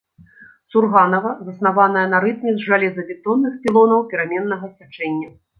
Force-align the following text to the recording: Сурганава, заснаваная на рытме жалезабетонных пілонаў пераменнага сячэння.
Сурганава, 0.71 1.33
заснаваная 1.49 2.07
на 2.15 2.23
рытме 2.25 2.55
жалезабетонных 2.65 3.61
пілонаў 3.67 3.99
пераменнага 4.15 4.73
сячэння. 4.77 5.33